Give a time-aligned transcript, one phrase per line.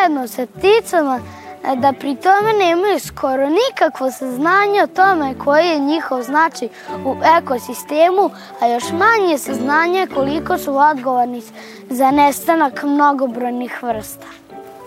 [0.00, 1.20] zajedno sa pticama,
[1.76, 6.68] da pri tome nemaju skoro nikakvo saznanje o tome koji je njihov značaj
[7.04, 8.30] u ekosistemu,
[8.60, 11.42] a još manje saznanje koliko su odgovorni
[11.90, 14.39] za nestanak mnogobrojnih vrsta.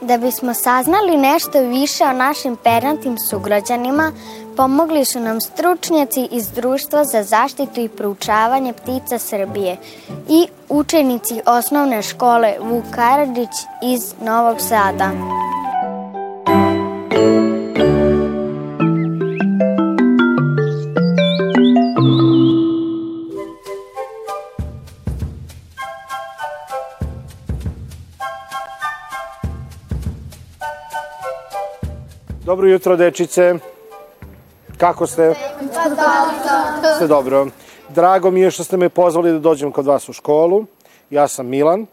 [0.07, 4.11] Da bismo saznali nešto više o našim pernatnim sugrađanima,
[4.57, 9.77] pomogli su nam stručnjaci iz Društva za zaštitu i proučavanje ptica Srbije
[10.29, 15.09] i učenici osnovne škole Vuk Karadžić iz Novog Sada.
[32.63, 33.55] Dobro jutro, dečice.
[34.77, 35.33] Kako ste?
[36.95, 37.47] Ste dobro.
[37.89, 40.65] Drago mi je što ste me pozvali da dođem kod vas u školu.
[41.09, 41.85] Ja sam Milan.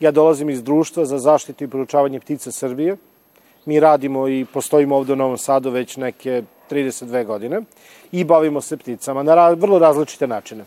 [0.00, 2.96] Ja dolazim iz Društva za zaštitu i poručavanje ptica Srbije.
[3.64, 7.60] Mi radimo i postojimo ovde u Novom Sadu već neke 32 godine
[8.12, 10.64] i bavimo se pticama na vrlo različite načine.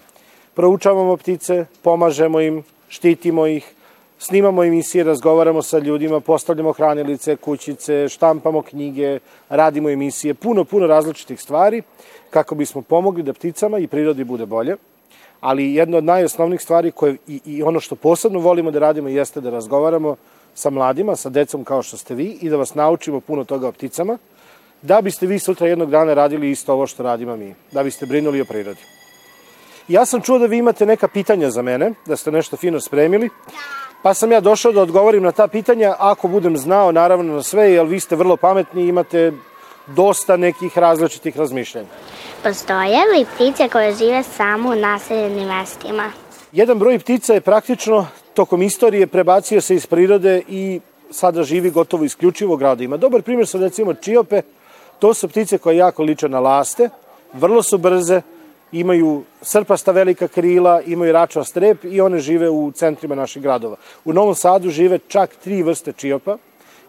[0.53, 3.73] Proučavamo ptice, pomažemo im, štitimo ih,
[4.19, 11.41] snimamo emisije, razgovaramo sa ljudima, postavljamo hranilice, kućice, štampamo knjige, radimo emisije, puno, puno različitih
[11.41, 11.81] stvari
[12.29, 14.75] kako bismo pomogli da pticama i prirodi bude bolje.
[15.39, 19.41] Ali jedna od najosnovnih stvari koje i, i ono što posebno volimo da radimo jeste
[19.41, 20.15] da razgovaramo
[20.55, 23.71] sa mladima, sa decom kao što ste vi i da vas naučimo puno toga o
[23.71, 24.17] pticama,
[24.81, 28.41] da biste vi sutra jednog dana radili isto ovo što radimo mi, da biste brinuli
[28.41, 28.81] o prirodi.
[29.87, 33.29] Ja sam čuo da vi imate neka pitanja za mene, da ste nešto fino spremili.
[34.01, 37.71] Pa sam ja došao da odgovorim na ta pitanja, ako budem znao naravno na sve,
[37.71, 39.31] jer vi ste vrlo pametni i imate
[39.87, 41.87] dosta nekih različitih razmišljanja.
[42.43, 46.11] Postoje li ptice koje žive samo u naseljenim mestima?
[46.51, 50.79] Jedan broj ptica je praktično tokom istorije prebacio se iz prirode i
[51.11, 52.97] sada živi gotovo isključivo u gradovima.
[52.97, 54.41] Dobar primjer su recimo čiope,
[54.99, 56.89] to su ptice koje jako liče na laste,
[57.33, 58.21] vrlo su brze,
[58.71, 63.75] imaju srpasta velika krila, imaju račast rep i one žive u centrima naših gradova.
[64.05, 66.37] U Novom Sadu žive čak tri vrste čiopa,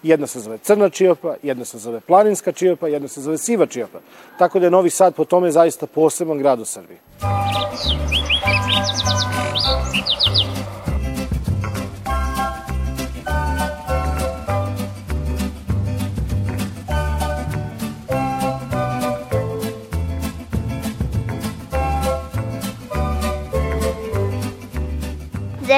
[0.02, 3.98] jedna se zove crna čiopa, jedna se zove planinska čiopa, jedna se zove siva čiopa.
[4.38, 6.98] Tako da je Novi Sad po tome zaista poseban grad u Srbiji.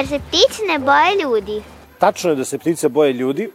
[0.01, 1.61] Zar se ptice ne boje ljudi?
[1.99, 3.49] Tačno je da se ptice boje ljudi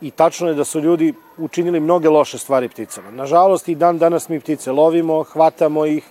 [0.00, 3.10] i tačno je da su ljudi učinili mnoge loše stvari pticama.
[3.10, 6.04] Nažalost, i dan danas mi ptice lovimo, hvatamo ih,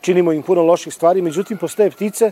[0.00, 2.30] činimo im puno loših stvari, međutim, postoje ptice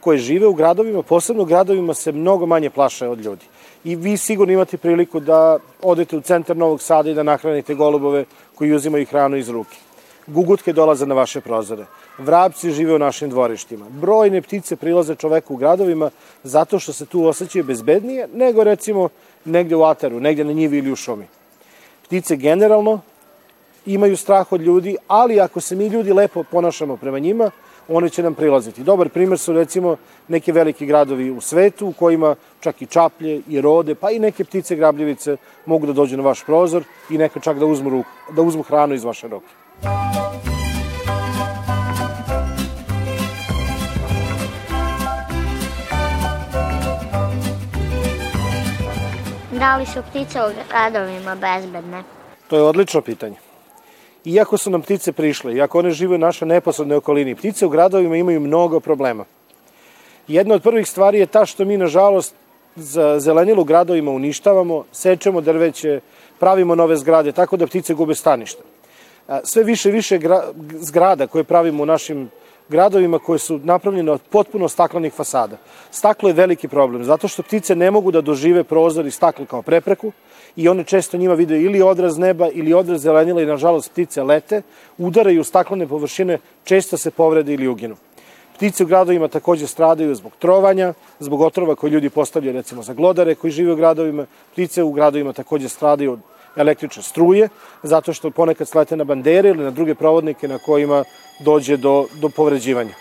[0.00, 3.46] koje žive u gradovima, posebno u gradovima se mnogo manje plaše od ljudi.
[3.84, 8.24] I vi sigurno imate priliku da odete u centar Novog Sada i da nahranite golubove
[8.54, 9.85] koji uzimaju hranu iz ruke.
[10.26, 11.84] Gugutke dolaze na vaše prozore.
[12.18, 13.86] Vrapci žive u našim dvorištima.
[13.88, 16.10] Brojne ptice prilaze čoveku u gradovima
[16.42, 19.08] zato što se tu osjećaju bezbednije nego recimo
[19.44, 21.26] negde u ataru, negde na njivi ili u šumi.
[22.04, 23.00] Ptice generalno
[23.86, 27.50] imaju strah od ljudi, ali ako se mi ljudi lepo ponašamo prema njima,
[27.88, 28.82] one će nam prilaziti.
[28.82, 29.96] Dobar primer su recimo
[30.28, 34.44] neki veliki gradovi u svetu u kojima čak i čaplje i rode, pa i neke
[34.44, 38.42] ptice grabljivice mogu da dođu na vaš prozor i neka čak da uzmu, ruku, da
[38.42, 39.65] uzmu hranu iz vaše ruke.
[39.82, 39.88] Da
[49.76, 52.02] li su ptice u gradovima bezbedne?
[52.48, 53.36] To je odlično pitanje.
[54.24, 58.16] Iako su nam ptice prišle, iako one žive u našoj neposrednoj okolini, ptice u gradovima
[58.16, 59.24] imaju mnogo problema.
[60.28, 62.34] Jedna od prvih stvari je ta što mi, nažalost,
[62.76, 66.00] za zelenilo gradovima uništavamo, sečemo drveće,
[66.38, 68.62] pravimo nove zgrade, tako da ptice gube stanište.
[69.44, 70.18] Sve više i više
[70.80, 72.30] zgrada koje pravimo u našim
[72.68, 75.56] gradovima koje su napravljene od potpuno staklenih fasada.
[75.90, 79.62] Staklo je veliki problem, zato što ptice ne mogu da dožive prozor i staklo kao
[79.62, 80.12] prepreku
[80.56, 84.62] i one često njima vide ili odraz neba ili odraz zelenila i nažalost ptice lete,
[84.98, 87.96] udaraju staklene površine, često se povrede ili uginu.
[88.56, 93.34] Ptice u gradovima takođe stradaju zbog trovanja, zbog otrova koje ljudi postavljaju recimo za glodare
[93.34, 94.26] koji žive u gradovima.
[94.52, 96.20] Ptice u gradovima takođe stradaju od
[96.56, 97.48] električne struje,
[97.82, 101.04] zato što ponekad slete na bandere ili na druge provodnike na kojima
[101.40, 102.94] dođe do, do povređivanja.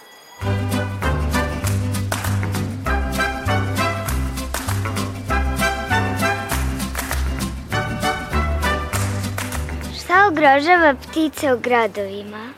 [9.99, 12.49] Šta ugrožava ptice u gradovima?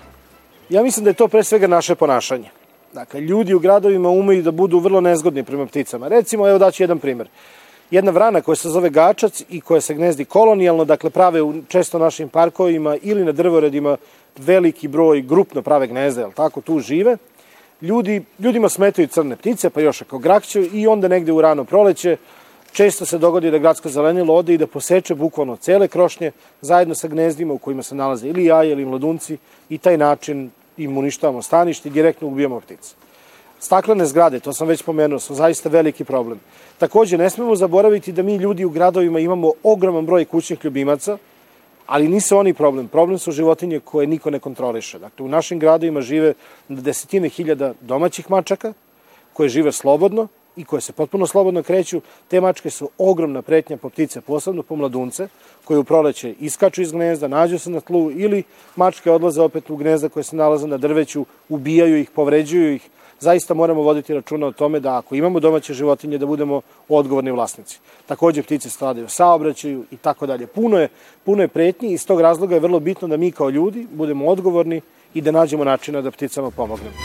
[0.70, 2.50] Ja mislim da je to pre svega naše ponašanje.
[2.94, 6.08] Dakle, ljudi u gradovima umeju da budu vrlo nezgodni prema pticama.
[6.08, 7.28] Recimo, evo daću jedan primer.
[7.92, 12.00] Jedna vrana koja se zove gačac i koja se gnezdi kolonijalno, dakle prave u često
[12.00, 13.98] našim parkovima ili na drvoredima
[14.38, 17.18] veliki broj grupno prave gnezde, jel tako, tu žive.
[17.82, 22.18] Ljudi, ljudima smetaju crne ptice, pa još ako grakću i onda negde u rano proleće
[22.72, 26.32] često se dogodi da gradsko zelenilo ode i da poseče bukvalno cele krošnje
[26.62, 29.38] zajedno sa gnezdima u kojima se nalaze ili jaje ili mladunci
[29.70, 32.96] i taj način im uništavamo stanište i direktno ubijamo ptice.
[33.60, 36.40] Staklene zgrade, to sam već pomenuo, su zaista veliki problem.
[36.78, 41.18] Takođe, ne smemo zaboraviti da mi ljudi u gradovima imamo ogroman broj kućnih ljubimaca,
[41.86, 42.88] ali nisu oni problem.
[42.88, 45.00] Problem su životinje koje niko ne kontroliše.
[45.00, 46.34] Dakle, u našim gradovima žive
[46.70, 48.74] desetine hiljada domaćih mačaka,
[49.34, 52.02] koje žive slobodno i koje se potpuno slobodno kreću.
[52.28, 55.28] Te mačke su ogromna pretnja po ptice, posebno po mladunce,
[55.66, 58.44] koje u proleće iskaču iz gnezda, nađu se na tlu ili
[58.76, 63.54] mačke odlaze opet u gnezda koje se nalaze na drveću, ubijaju ih, povređuju ih, zaista
[63.54, 67.80] moramo voditi računa o tome da ako imamo domaće životinje da budemo odgovorni vlasnici.
[68.06, 70.48] Takođe ptice stradaju saobraćaju i tako dalje.
[70.48, 70.90] Puno je,
[71.26, 74.26] puno je pretnji i iz tog razloga je vrlo bitno da mi kao ljudi budemo
[74.26, 74.82] odgovorni
[75.14, 76.96] i da nađemo načina da pticama pomognemo.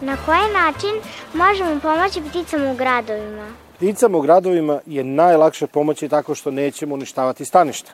[0.00, 0.90] Na koji način
[1.34, 3.52] možemo pomoći pticama u gradovima?
[3.76, 7.92] Pticama u gradovima je najlakše pomoći tako što nećemo uništavati staništa.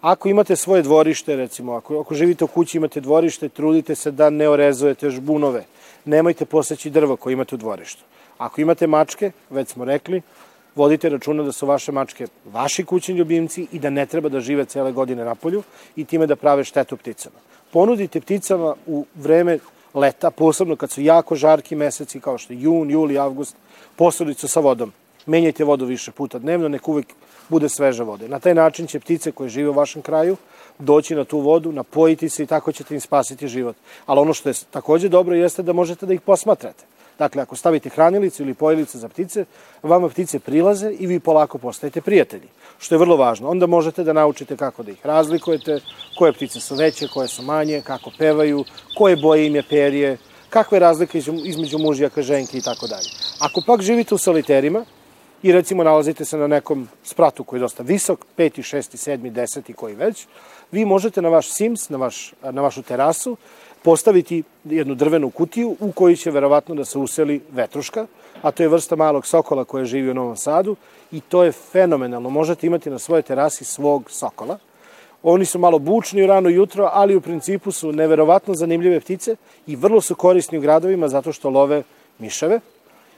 [0.00, 4.30] Ako imate svoje dvorište, recimo, ako, ako živite u kući imate dvorište, trudite se da
[4.30, 5.64] ne orezujete žbunove.
[6.04, 8.02] Nemojte poseći drvo koje imate u dvorištu.
[8.38, 10.22] Ako imate mačke, već smo rekli,
[10.76, 14.64] vodite računa da su vaše mačke vaši kućni ljubimci i da ne treba da žive
[14.64, 15.62] cele godine na polju
[15.96, 17.36] i time da prave štetu pticama.
[17.72, 19.58] Ponudite pticama u vreme
[19.96, 23.56] leta, posebno kad su jako žarki meseci kao što je jun, juli, avgust,
[23.96, 24.92] posodicu sa vodom.
[25.26, 27.06] Menjajte vodu više puta dnevno, nek uvek
[27.48, 28.28] bude sveža vode.
[28.28, 30.36] Na taj način će ptice koje žive u vašem kraju
[30.78, 33.76] doći na tu vodu, napojiti se i tako ćete im spasiti život.
[34.06, 36.84] Ali ono što je takođe dobro jeste da možete da ih posmatrate.
[37.18, 39.44] Dakle, ako stavite hranilicu ili pojilicu za ptice,
[39.82, 42.48] vama ptice prilaze i vi polako postajete prijatelji,
[42.78, 43.48] što je vrlo važno.
[43.48, 45.80] Onda možete da naučite kako da ih razlikujete,
[46.18, 48.64] koje ptice su veće, koje su manje, kako pevaju,
[48.94, 50.18] koje boje im je perje,
[50.50, 53.08] kakve razlike između mužjaka, ženke i tako dalje.
[53.40, 54.84] Ako pak živite u soliterima
[55.42, 59.72] i recimo nalazite se na nekom spratu koji je dosta visok, peti, šesti, sedmi, deseti,
[59.72, 60.26] koji već,
[60.72, 63.36] vi možete na vaš Sims, na, vaš, na vašu terasu,
[63.82, 68.06] postaviti jednu drvenu kutiju u kojoj će verovatno da se useli vetruška,
[68.42, 70.76] a to je vrsta malog sokola koja živi u Novom Sadu
[71.12, 72.30] i to je fenomenalno.
[72.30, 74.58] Možete imati na svojoj terasi svog sokola.
[75.22, 79.36] Oni su malo bučni u rano jutro, ali u principu su neverovatno zanimljive ptice
[79.66, 81.82] i vrlo su korisni u gradovima zato što love
[82.18, 82.60] miševe.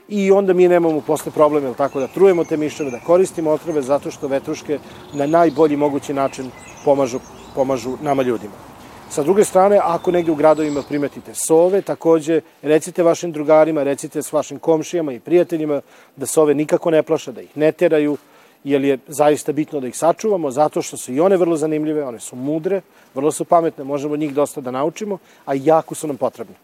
[0.07, 4.11] I onda mi nemamo posle probleme, tako da trujemo te miševe, da koristimo otrove zato
[4.11, 4.79] što vetruške
[5.13, 6.51] na najbolji mogući način
[6.85, 7.19] pomažu,
[7.55, 8.68] pomažu nama ljudima.
[9.09, 14.33] Sa druge strane, ako negde u gradovima primetite sove, takođe recite vašim drugarima, recite s
[14.33, 15.81] vašim komšijama i prijateljima
[16.15, 18.17] da sove nikako ne plaše, da ih ne teraju,
[18.63, 22.19] jer je zaista bitno da ih sačuvamo, zato što su i one vrlo zanimljive, one
[22.19, 22.81] su mudre,
[23.15, 26.55] vrlo su pametne, možemo njih dosta da naučimo, a jako su nam potrebne.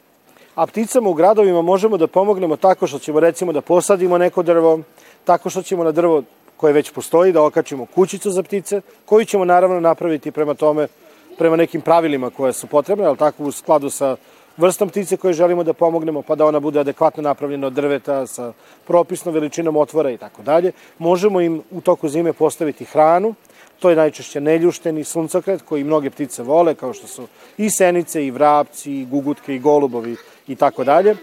[0.55, 4.79] A pticama u gradovima možemo da pomognemo tako što ćemo recimo da posadimo neko drvo,
[5.23, 6.23] tako što ćemo na drvo
[6.57, 10.87] koje već postoji da okačimo kućicu za ptice, koju ćemo naravno napraviti prema tome
[11.37, 14.15] prema nekim pravilima koje su potrebne, ali tako u skladu sa
[14.57, 18.53] vrstom ptice koje želimo da pomognemo, pa da ona bude adekvatno napravljena od drveta sa
[18.87, 20.71] propisnom veličinom otvora i tako dalje.
[20.97, 23.33] Možemo im u toku zime postaviti hranu,
[23.79, 27.27] to je najčešće neljušteni suncokret koji mnoge ptice vole, kao što su
[27.57, 30.15] i senice, i vrapci, i gugutke, i golubovi
[30.47, 31.15] i tako dalje.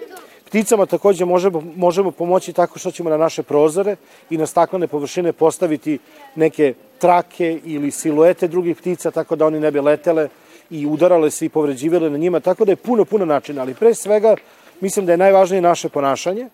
[0.53, 3.97] Pticama takođe možemo, možemo pomoći tako što ćemo na naše prozore
[4.31, 5.99] i na staklene površine postaviti
[6.37, 10.29] neke trake ili siluete drugih ptica tako da oni ne bi letele
[10.71, 13.95] i udarale se i povređivale na njima, tako da je puno, puno načina, ali pre
[13.95, 14.37] svega
[14.81, 16.49] mislim da je najvažnije naše ponašanje,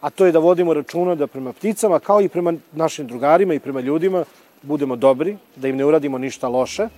[0.00, 3.58] a to je da vodimo računa da prema pticama, kao i prema našim drugarima i
[3.58, 4.24] prema ljudima,
[4.62, 6.88] budemo dobri, da im ne uradimo ništa loše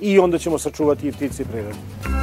[0.00, 2.13] i onda ćemo sačuvati i ptice i prirodu.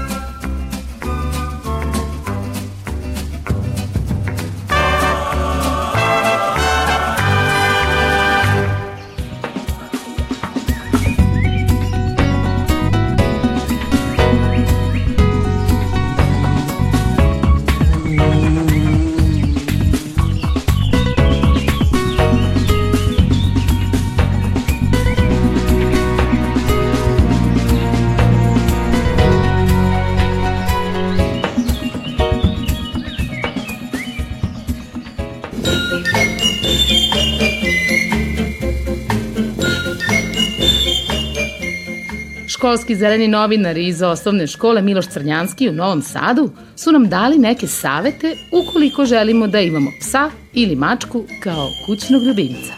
[42.62, 47.68] Školski zeleni novinari iz osnovne škole Miloš Crnjanski u Novom Sadu su nam dali neke
[47.68, 52.74] savete ukoliko želimo da imamo psa ili mačku kao kućnog ljubimca.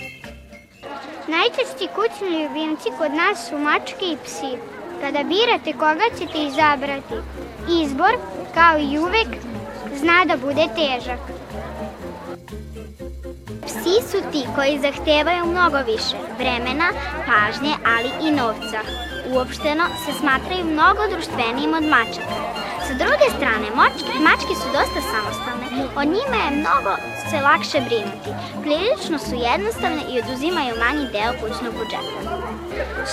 [1.27, 4.51] Najčešći kućni ljubimci kod nas su mačke i psi.
[5.01, 7.15] Kada birate koga ćete izabrati,
[7.83, 8.13] izbor,
[8.53, 9.29] kao i uvek,
[9.99, 11.19] zna da bude težak.
[13.65, 16.89] Psi su ti koji zahtevaju mnogo više vremena,
[17.27, 19.12] pažnje, ali i novca.
[19.35, 22.35] Uopšteno se smatraju mnogo društvenijim od mačaka.
[22.87, 25.67] Sa druge strane, močke, mačke su dosta samostalne,
[25.99, 26.93] o njima je mnogo
[27.29, 28.31] se lakše brinuti.
[28.63, 32.19] Prilično su jednostavne i oduzimaju manji deo kućnog budžeta.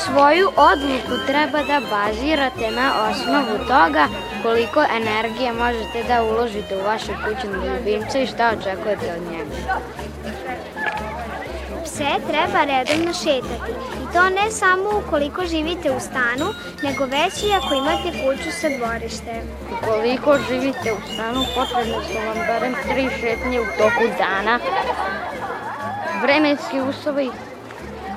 [0.03, 4.05] Svoju odluku treba da bazirate na osnovu toga
[4.43, 9.57] koliko energije možete da uložite u vaše kućnog ljubimca i šta očekujete od njega
[11.85, 16.47] pse treba redovno šetati to ne samo ukoliko živite u stanu,
[16.83, 19.43] nego već i ako imate kuću sa dvorištem.
[19.77, 24.59] Ukoliko živite u stanu, potrebno su vam barem tri šetnje u toku dana.
[26.23, 27.31] Vremenski uslovi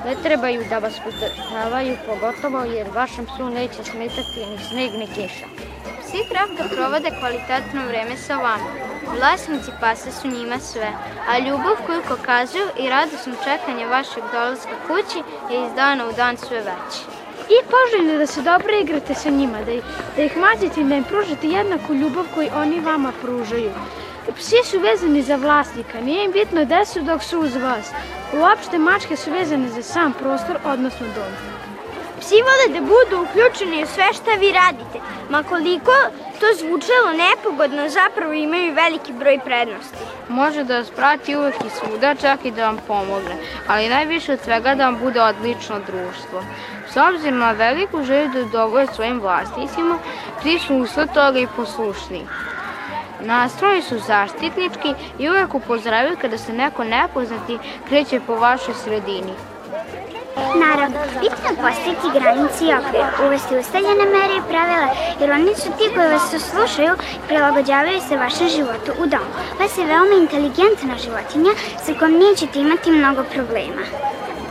[0.06, 5.46] ne trebaju da vas utrpavaju, pogotovo jer vašem psu neće smetati ni sneg ni kiša.
[6.02, 8.93] Psi treba da provode kvalitetno vreme sa vama.
[9.12, 10.92] Vlasnici pasa su njima sve,
[11.30, 15.20] a ljubav koju pokazuju i radosno čekanje vašeg dolaska kući
[15.52, 17.04] je iz dana u dan sve veće.
[17.50, 19.84] I poželjno da se dobro igrate sa njima, da ih,
[20.16, 23.72] da ih mazite i da im pružate jednaku ljubav koju oni vama pružaju.
[24.36, 27.92] Psi su vezani za vlasnika, nije im bitno gde su dok su uz vas.
[28.34, 31.34] Uopšte mačke su vezane za sam prostor, odnosno dom.
[32.20, 35.92] Psi vole da budu uključeni u sve šta vi radite, ma koliko
[36.40, 39.98] to zvučalo nepogodno, zapravo imaju veliki broj prednosti.
[40.30, 43.36] Može da vas prati uvek i svuda, čak i da vam pomogne,
[43.68, 46.44] ali najviše od svega da vam bude odlično društvo.
[46.94, 49.98] S obzirom na veliku želju da dovoje svojim vlasnicima,
[50.40, 52.28] psi su usled toga i poslušni.
[53.20, 59.34] Nastroji su zaštitnički i uvek upozoravaju kada se neko nepoznati kreće po vašoj sredini.
[60.36, 64.88] Naravno, bitno postaviti granici i okvir, uvesti ustaljene mere i pravila,
[65.20, 69.32] jer oni su ti koji vas slušaju i prilagođavaju se vašem životu u domu.
[69.60, 71.52] Vas je veoma inteligentna životinja
[71.86, 73.84] sa kojom nećete imati mnogo problema.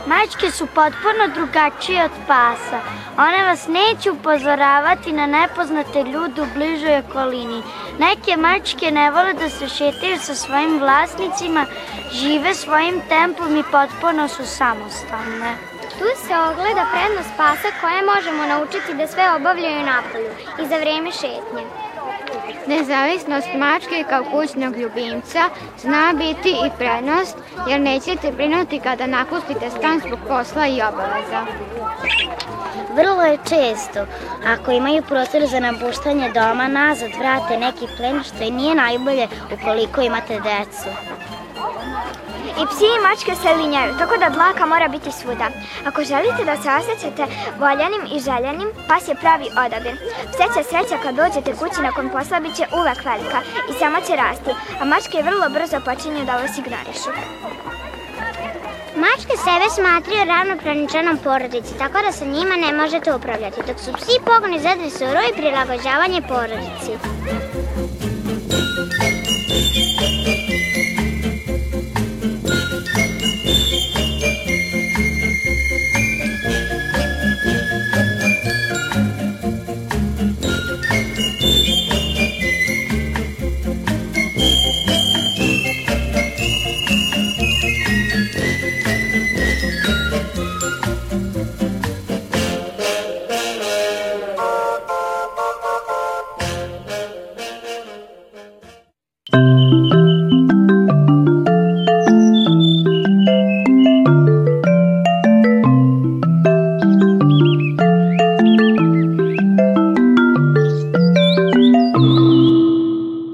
[0.07, 2.79] Mačke su potpuno drugačije od pasa.
[3.17, 7.63] One vas neće upozoravati na nepoznate ljude u bližoj okolini.
[7.99, 11.65] Neke mačke ne vole da se šetaju sa svojim vlasnicima,
[12.11, 15.72] žive svojim tempom i potpuno su samostalne.
[16.03, 20.31] Tu se ogleda prednost pasa koje možemo naučiti da sve obavljaju napolju
[20.61, 21.63] i za vreme šetnje.
[22.67, 25.41] Nezavisnost mačke kao kućnog ljubimca
[25.77, 27.37] zna biti i prednost
[27.69, 31.41] jer nećete brinuti kada napustite stan zbog posla i obaveza.
[32.95, 33.99] Vrlo je često,
[34.47, 40.01] ako imaju prostor za napuštanje doma, nazad vrate neki plen, što i nije najbolje ukoliko
[40.01, 40.89] imate decu.
[42.61, 45.47] I psi i mačke se linjaju, tako da dlaka mora biti svuda.
[45.87, 47.23] Ako želite da se osjećate
[47.59, 49.95] voljanim i željenim, pas je pravi odabir.
[50.31, 54.51] Pseća sreća kad dođete kući nakon posla bit će uvek velika i samo će rasti,
[54.81, 57.11] a mačke vrlo brzo počinju da vas ignorišu.
[59.03, 61.17] Mačke sebe smatraju ravnopravnim članom
[61.77, 66.21] tako da sa njima ne možete upravljati, dok su psi pogoni za dresuru i prilagođavanje
[66.21, 66.93] porodici.